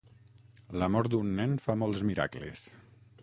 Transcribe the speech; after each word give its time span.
L'amor 0.83 1.09
d'un 1.13 1.29
nen 1.41 1.53
fa 1.67 1.77
molts 1.83 2.03
miracles. 2.13 2.65